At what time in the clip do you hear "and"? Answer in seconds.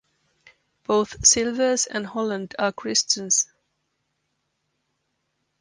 1.85-2.07